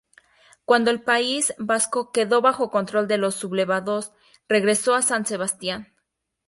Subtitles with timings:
[0.65, 4.13] Cuando el País Vasco quedó bajo control de los sublevados,
[4.49, 5.93] regresó a San Sebastián.